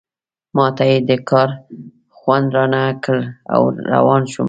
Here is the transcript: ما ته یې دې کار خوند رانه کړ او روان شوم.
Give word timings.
ما 0.55 0.65
ته 0.75 0.83
یې 0.89 0.97
دې 1.07 1.17
کار 1.29 1.49
خوند 2.17 2.47
رانه 2.55 2.83
کړ 3.05 3.19
او 3.53 3.61
روان 3.93 4.21
شوم. 4.31 4.39